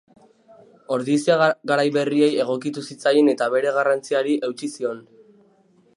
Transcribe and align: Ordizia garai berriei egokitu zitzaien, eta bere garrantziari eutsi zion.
Ordizia 0.95 1.35
garai 1.73 1.85
berriei 1.99 2.31
egokitu 2.45 2.85
zitzaien, 2.87 3.29
eta 3.37 3.51
bere 3.57 3.77
garrantziari 3.79 4.37
eutsi 4.49 4.71
zion. 4.79 5.07